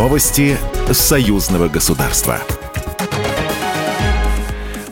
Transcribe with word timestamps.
Новости 0.00 0.56
союзного 0.92 1.68
государства. 1.68 2.40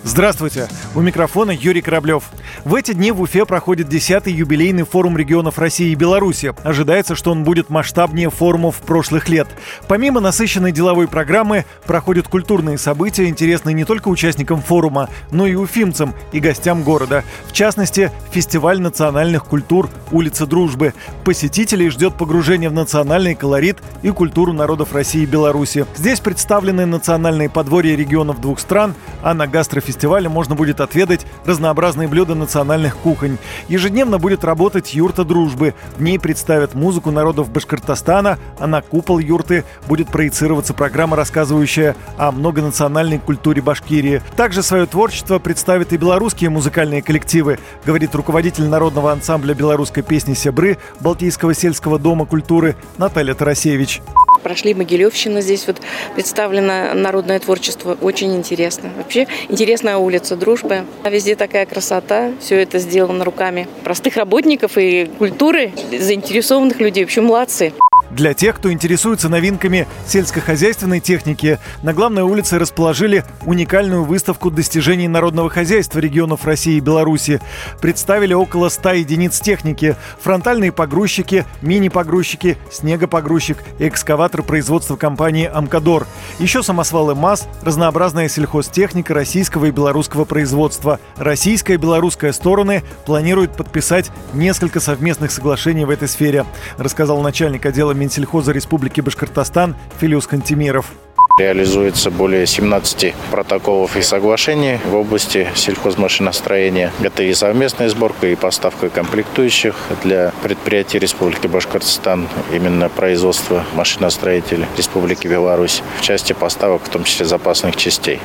Здравствуйте! 0.04 0.68
У 0.94 1.00
микрофона 1.00 1.50
Юрий 1.50 1.80
Кораблев. 1.80 2.24
В 2.64 2.74
эти 2.74 2.92
дни 2.92 3.12
в 3.12 3.20
Уфе 3.20 3.46
проходит 3.46 3.88
10-й 3.88 4.32
юбилейный 4.32 4.84
форум 4.84 5.16
регионов 5.16 5.58
России 5.58 5.90
и 5.90 5.94
Беларуси. 5.94 6.54
Ожидается, 6.64 7.14
что 7.14 7.32
он 7.32 7.44
будет 7.44 7.70
масштабнее 7.70 8.30
форумов 8.30 8.76
прошлых 8.76 9.28
лет. 9.28 9.48
Помимо 9.86 10.20
насыщенной 10.20 10.72
деловой 10.72 11.08
программы, 11.08 11.64
проходят 11.86 12.28
культурные 12.28 12.78
события, 12.78 13.26
интересные 13.28 13.74
не 13.74 13.84
только 13.84 14.08
участникам 14.08 14.60
форума, 14.62 15.08
но 15.30 15.46
и 15.46 15.54
уфимцам 15.54 16.14
и 16.32 16.40
гостям 16.40 16.82
города. 16.82 17.24
В 17.46 17.52
частности, 17.52 18.10
фестиваль 18.30 18.80
национальных 18.80 19.44
культур 19.44 19.88
«Улица 20.10 20.46
Дружбы». 20.46 20.94
Посетителей 21.24 21.90
ждет 21.90 22.14
погружение 22.14 22.70
в 22.70 22.74
национальный 22.74 23.34
колорит 23.34 23.78
и 24.02 24.10
культуру 24.10 24.52
народов 24.52 24.92
России 24.92 25.22
и 25.22 25.26
Беларуси. 25.26 25.86
Здесь 25.96 26.20
представлены 26.20 26.86
национальные 26.86 27.50
подворья 27.50 27.96
регионов 27.96 28.40
двух 28.40 28.60
стран, 28.60 28.94
а 29.22 29.34
на 29.34 29.46
гастрофестивале 29.46 30.28
можно 30.28 30.54
будет 30.54 30.80
отведать 30.80 31.26
разнообразные 31.44 32.08
блюда 32.08 32.34
национальных 32.48 32.96
кухонь. 32.96 33.36
Ежедневно 33.68 34.18
будет 34.18 34.42
работать 34.42 34.94
юрта 34.94 35.22
дружбы. 35.22 35.74
В 35.98 36.02
ней 36.02 36.18
представят 36.18 36.74
музыку 36.74 37.10
народов 37.10 37.50
Башкортостана, 37.50 38.38
а 38.58 38.66
на 38.66 38.80
купол 38.80 39.18
юрты 39.18 39.64
будет 39.86 40.08
проецироваться 40.08 40.72
программа, 40.72 41.14
рассказывающая 41.16 41.94
о 42.16 42.32
многонациональной 42.32 43.18
культуре 43.18 43.60
Башкирии. 43.60 44.22
Также 44.36 44.62
свое 44.62 44.86
творчество 44.86 45.38
представят 45.38 45.92
и 45.92 45.98
белорусские 45.98 46.48
музыкальные 46.48 47.02
коллективы, 47.02 47.58
говорит 47.84 48.14
руководитель 48.14 48.64
народного 48.64 49.12
ансамбля 49.12 49.52
белорусской 49.52 50.02
песни 50.02 50.32
«Сябры» 50.32 50.78
Балтийского 51.00 51.52
сельского 51.52 51.98
дома 51.98 52.24
культуры 52.24 52.76
Наталья 52.96 53.34
Тарасевич. 53.34 54.00
Прошли 54.42 54.74
Могилевщина, 54.74 55.40
здесь 55.40 55.66
вот 55.66 55.80
представлено 56.14 56.94
народное 56.94 57.38
творчество. 57.38 57.96
Очень 58.00 58.36
интересно. 58.36 58.90
Вообще 58.96 59.26
интересная 59.48 59.96
улица 59.96 60.36
Дружбы. 60.36 60.84
Везде 61.04 61.36
такая 61.36 61.66
красота. 61.66 62.32
Все 62.40 62.60
это 62.60 62.78
сделано 62.78 63.24
руками 63.24 63.68
простых 63.84 64.16
работников 64.16 64.72
и 64.76 65.10
культуры, 65.18 65.72
заинтересованных 65.90 66.80
людей. 66.80 67.04
В 67.04 67.08
общем, 67.08 67.26
молодцы. 67.26 67.72
Для 68.10 68.32
тех, 68.32 68.56
кто 68.56 68.72
интересуется 68.72 69.28
новинками 69.28 69.86
сельскохозяйственной 70.06 71.00
техники, 71.00 71.58
на 71.82 71.92
главной 71.92 72.22
улице 72.22 72.58
расположили 72.58 73.24
уникальную 73.44 74.04
выставку 74.04 74.50
достижений 74.50 75.08
народного 75.08 75.50
хозяйства 75.50 75.98
регионов 75.98 76.46
России 76.46 76.76
и 76.76 76.80
Беларуси. 76.80 77.40
Представили 77.82 78.32
около 78.32 78.70
100 78.70 78.92
единиц 78.92 79.40
техники, 79.40 79.94
фронтальные 80.20 80.72
погрузчики, 80.72 81.44
мини-погрузчики, 81.60 82.56
снегопогрузчик 82.72 83.58
и 83.78 83.86
экскаватор 83.88 84.42
производства 84.42 84.96
компании 84.96 85.50
«Амкадор». 85.52 86.06
Еще 86.38 86.62
самосвалы 86.62 87.14
МАЗ, 87.14 87.46
разнообразная 87.62 88.28
сельхозтехника 88.28 89.12
российского 89.12 89.66
и 89.66 89.70
белорусского 89.70 90.24
производства. 90.24 90.98
Российская 91.18 91.74
и 91.74 91.78
белорусская 91.78 92.32
стороны 92.32 92.82
планируют 93.04 93.54
подписать 93.54 94.10
несколько 94.32 94.80
совместных 94.80 95.30
соглашений 95.30 95.84
в 95.84 95.90
этой 95.90 96.08
сфере, 96.08 96.46
рассказал 96.78 97.20
начальник 97.20 97.66
отдела 97.66 97.92
Минсельхоза 98.08 98.52
Республики 98.52 99.02
Башкортостан 99.02 99.76
Филиус 100.00 100.26
Хантимиров. 100.28 100.92
Реализуется 101.38 102.10
более 102.10 102.46
17 102.46 103.14
протоколов 103.30 103.98
и 103.98 104.00
соглашений 104.00 104.78
в 104.86 104.94
области 104.94 105.46
сельхозмашиностроения. 105.54 106.90
Это 107.02 107.22
и 107.22 107.34
совместная 107.34 107.90
сборка, 107.90 108.28
и 108.28 108.34
поставка 108.34 108.88
комплектующих 108.88 109.76
для 110.02 110.32
предприятий 110.42 110.98
Республики 110.98 111.48
Башкортостан, 111.48 112.28
именно 112.50 112.88
производство 112.88 113.62
машиностроителей 113.74 114.64
Республики 114.78 115.26
Беларусь, 115.28 115.82
в 115.98 116.00
части 116.00 116.32
поставок, 116.32 116.84
в 116.84 116.88
том 116.88 117.04
числе 117.04 117.26
запасных 117.26 117.76
частей. 117.76 118.22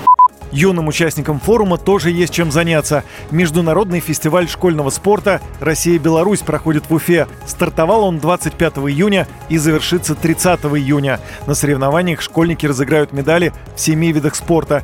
Юным 0.53 0.87
участникам 0.87 1.39
форума 1.39 1.79
тоже 1.79 2.11
есть 2.11 2.31
чем 2.31 2.51
заняться. 2.51 3.03
Международный 3.31 3.99
фестиваль 3.99 4.47
школьного 4.47 4.91
спорта 4.91 5.41
«Россия-Беларусь» 5.59 6.41
проходит 6.41 6.89
в 6.89 6.93
Уфе. 6.93 7.27
Стартовал 7.47 8.03
он 8.03 8.19
25 8.19 8.73
июня 8.77 9.27
и 9.49 9.57
завершится 9.57 10.13
30 10.13 10.59
июня. 10.65 11.19
На 11.47 11.55
соревнованиях 11.55 12.21
школьники 12.21 12.67
разыграют 12.67 13.13
медали 13.13 13.51
в 13.75 13.79
семи 13.79 14.11
видах 14.11 14.35
спорта. 14.35 14.83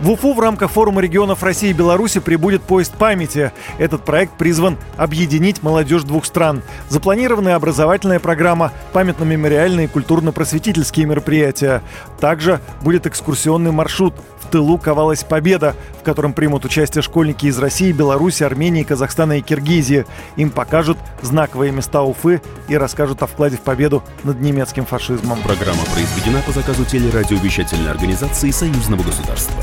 В 0.00 0.12
Уфу 0.12 0.32
в 0.32 0.40
рамках 0.40 0.70
форума 0.70 1.02
регионов 1.02 1.42
России 1.42 1.68
и 1.68 1.74
Беларуси 1.74 2.20
прибудет 2.20 2.62
поезд 2.62 2.94
памяти. 2.94 3.52
Этот 3.76 4.02
проект 4.02 4.32
призван 4.32 4.78
объединить 4.96 5.62
молодежь 5.62 6.04
двух 6.04 6.24
стран. 6.24 6.62
Запланированная 6.88 7.54
образовательная 7.54 8.18
программа, 8.18 8.72
памятно-мемориальные 8.94 9.84
и 9.84 9.88
культурно-просветительские 9.88 11.04
мероприятия. 11.04 11.82
Также 12.18 12.60
будет 12.80 13.06
экскурсионный 13.06 13.72
маршрут 13.72 14.14
в 14.40 14.46
тылу 14.46 14.78
ковалась 14.78 15.22
победа, 15.22 15.76
в 16.00 16.02
котором 16.02 16.32
примут 16.32 16.64
участие 16.64 17.02
школьники 17.02 17.44
из 17.44 17.58
России, 17.58 17.92
Беларуси, 17.92 18.42
Армении, 18.42 18.84
Казахстана 18.84 19.36
и 19.38 19.42
Киргизии. 19.42 20.06
Им 20.36 20.50
покажут 20.50 20.96
знаковые 21.20 21.72
места 21.72 22.02
Уфы 22.02 22.40
и 22.68 22.76
расскажут 22.76 23.22
о 23.22 23.26
вкладе 23.26 23.58
в 23.58 23.60
победу 23.60 24.02
над 24.24 24.40
немецким 24.40 24.86
фашизмом. 24.86 25.40
Программа 25.42 25.82
произведена 25.92 26.40
по 26.46 26.52
заказу 26.52 26.86
телерадиовещательной 26.86 27.90
организации 27.90 28.50
Союзного 28.50 29.02
государства. 29.02 29.62